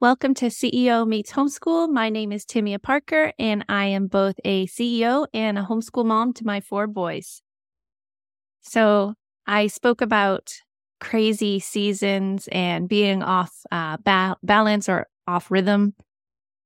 [0.00, 1.90] Welcome to CEO Meets Homeschool.
[1.90, 6.32] My name is Timia Parker, and I am both a CEO and a homeschool mom
[6.32, 7.42] to my four boys.
[8.62, 9.12] So,
[9.46, 10.54] I spoke about
[11.00, 15.92] crazy seasons and being off uh, ba- balance or off rhythm,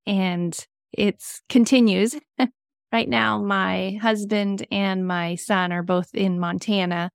[0.06, 0.56] and
[0.92, 2.14] it continues.
[2.92, 7.10] right now, my husband and my son are both in Montana,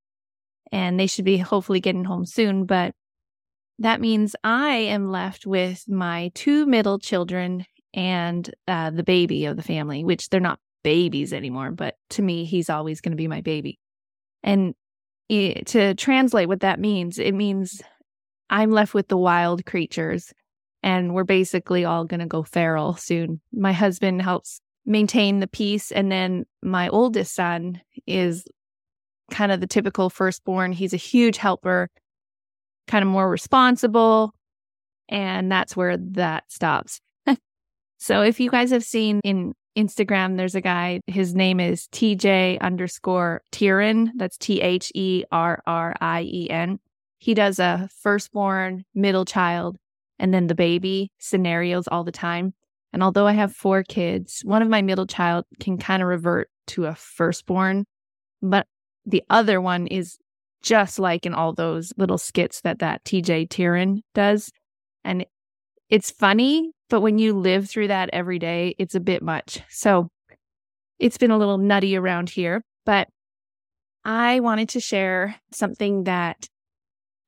[0.70, 2.66] and they should be hopefully getting home soon.
[2.66, 2.94] But
[3.80, 9.56] that means I am left with my two middle children and uh, the baby of
[9.56, 13.28] the family, which they're not babies anymore, but to me, he's always going to be
[13.28, 13.80] my baby.
[14.44, 14.76] And
[15.28, 17.82] it, to translate what that means, it means
[18.50, 20.34] I'm left with the wild creatures
[20.82, 23.42] and we're basically all going to go feral soon.
[23.52, 25.92] My husband helps maintain the peace.
[25.92, 28.46] And then my oldest son is
[29.30, 30.72] kind of the typical firstborn.
[30.72, 31.90] He's a huge helper
[32.90, 34.34] kind of more responsible.
[35.08, 37.00] And that's where that stops.
[37.98, 42.60] so if you guys have seen in Instagram, there's a guy, his name is TJ
[42.60, 44.10] underscore Therrien.
[44.18, 46.80] That's T H E R R I E N.
[47.20, 49.78] He does a firstborn, middle child,
[50.18, 52.54] and then the baby scenarios all the time.
[52.92, 56.50] And although I have four kids, one of my middle child can kind of revert
[56.68, 57.86] to a firstborn,
[58.42, 58.66] but
[59.06, 60.18] the other one is
[60.62, 64.52] just like in all those little skits that that TJ Therrien does.
[65.04, 65.26] And
[65.90, 69.62] it's funny, but when you live through that every day, it's a bit much.
[69.70, 70.10] So
[71.00, 73.08] it's been a little nutty around here, but
[74.04, 76.48] I wanted to share something that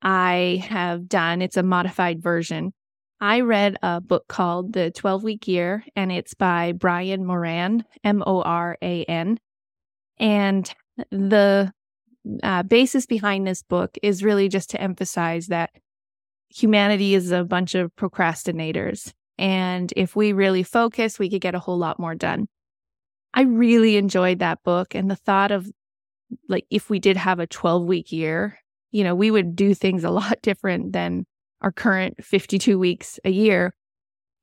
[0.02, 1.42] I have done.
[1.42, 2.72] It's a modified version.
[3.20, 8.22] I read a book called The 12 Week Year, and it's by Brian Moran, M
[8.26, 9.38] O R A N.
[10.18, 10.72] And
[11.10, 11.72] the
[12.42, 15.70] uh, basis behind this book is really just to emphasize that
[16.48, 19.12] humanity is a bunch of procrastinators.
[19.38, 22.46] And if we really focus, we could get a whole lot more done.
[23.34, 25.66] I really enjoyed that book and the thought of
[26.48, 28.58] like if we did have a 12 week year,
[28.90, 31.24] you know, we would do things a lot different than
[31.60, 33.74] our current 52 weeks a year.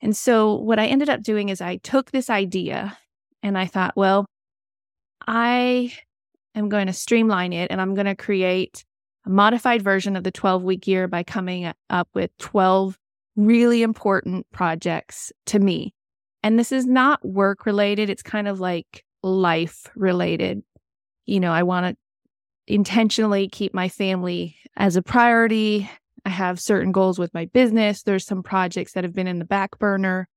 [0.02, 2.98] And so what I ended up doing is I took this idea
[3.44, 4.26] and I thought, well,
[5.28, 5.94] I
[6.56, 8.84] am going to streamline it and I'm going to create
[9.26, 12.98] a modified version of the 12 week year by coming up with 12
[13.36, 15.94] really important projects to me.
[16.44, 20.64] And this is not work related, it's kind of like life related.
[21.26, 25.90] You know, I want to intentionally keep my family as a priority.
[26.26, 28.04] I have certain goals with my business.
[28.04, 30.28] There's some projects that have been in the back burner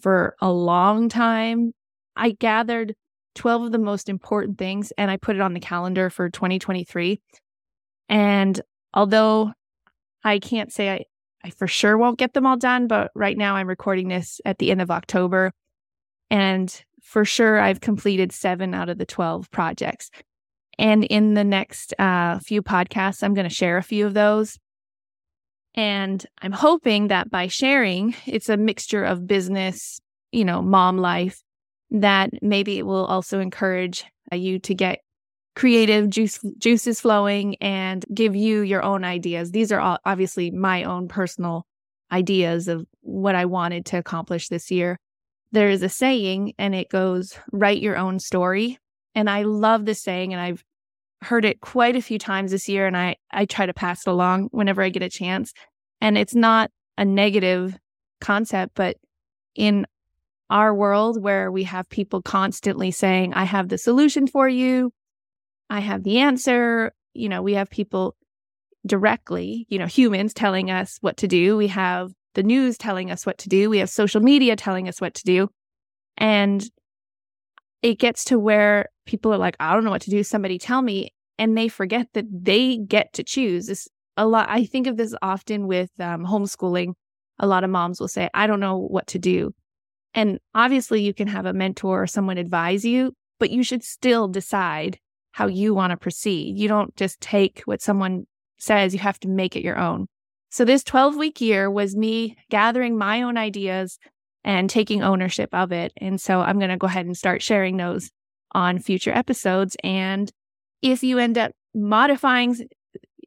[0.00, 1.72] for a long time.
[2.16, 2.94] I gathered
[3.40, 7.18] 12 of the most important things and I put it on the calendar for 2023.
[8.10, 8.60] And
[8.92, 9.54] although
[10.22, 11.04] I can't say I,
[11.42, 14.58] I for sure won't get them all done, but right now I'm recording this at
[14.58, 15.52] the end of October.
[16.30, 20.10] And for sure, I've completed seven out of the 12 projects.
[20.78, 24.58] And in the next uh, few podcasts, I'm going to share a few of those.
[25.74, 29.98] And I'm hoping that by sharing, it's a mixture of business,
[30.30, 31.42] you know, mom life,
[31.90, 35.00] that maybe it will also encourage uh, you to get
[35.56, 39.50] creative juice, juices flowing and give you your own ideas.
[39.50, 41.66] These are all obviously my own personal
[42.12, 44.98] ideas of what I wanted to accomplish this year.
[45.52, 48.78] There is a saying and it goes, write your own story.
[49.14, 50.64] And I love this saying and I've
[51.22, 54.10] heard it quite a few times this year and I, I try to pass it
[54.10, 55.52] along whenever I get a chance.
[56.00, 57.76] And it's not a negative
[58.20, 58.96] concept, but
[59.54, 59.86] in
[60.50, 64.92] our world where we have people constantly saying, I have the solution for you.
[65.70, 66.92] I have the answer.
[67.14, 68.16] You know, we have people
[68.86, 71.56] directly, you know, humans telling us what to do.
[71.56, 73.70] We have the news telling us what to do.
[73.70, 75.48] We have social media telling us what to do.
[76.16, 76.64] And
[77.82, 80.22] it gets to where people are like, I don't know what to do.
[80.22, 81.12] Somebody tell me.
[81.38, 83.66] And they forget that they get to choose.
[83.66, 84.48] This a lot.
[84.50, 86.92] I think of this often with um, homeschooling.
[87.38, 89.54] A lot of moms will say, I don't know what to do.
[90.14, 94.28] And obviously, you can have a mentor or someone advise you, but you should still
[94.28, 94.98] decide
[95.32, 96.58] how you want to proceed.
[96.58, 98.26] You don't just take what someone
[98.58, 100.06] says, you have to make it your own.
[100.50, 103.98] So, this 12 week year was me gathering my own ideas
[104.42, 105.92] and taking ownership of it.
[105.96, 108.10] And so, I'm going to go ahead and start sharing those
[108.52, 109.76] on future episodes.
[109.84, 110.30] And
[110.82, 112.56] if you end up modifying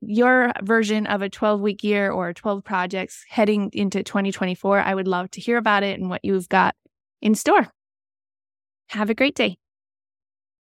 [0.08, 5.08] your version of a 12 week year or 12 projects heading into 2024, I would
[5.08, 6.76] love to hear about it and what you've got
[7.22, 7.68] in store.
[8.90, 9.58] Have a great day.